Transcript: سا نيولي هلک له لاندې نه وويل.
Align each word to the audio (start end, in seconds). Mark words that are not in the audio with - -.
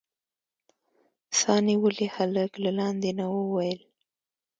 سا 1.39 1.53
نيولي 1.65 2.07
هلک 2.15 2.51
له 2.63 2.71
لاندې 2.79 3.09
نه 3.19 3.25
وويل. 3.35 3.79